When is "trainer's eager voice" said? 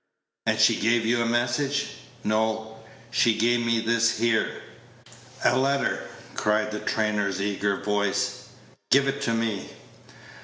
6.79-8.47